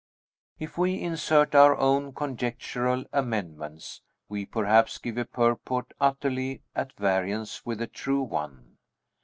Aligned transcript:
If 0.57 0.79
we 0.79 0.99
insert 0.99 1.53
our 1.53 1.77
own 1.77 2.13
conjectural 2.15 3.05
amendments, 3.13 4.01
we 4.29 4.47
perhaps 4.47 4.97
give 4.97 5.15
a 5.19 5.25
purport 5.25 5.93
utterly 6.01 6.63
at 6.75 6.93
variance 6.93 7.67
with 7.67 7.77
the 7.77 7.85
true 7.85 8.23
one. 8.23 8.77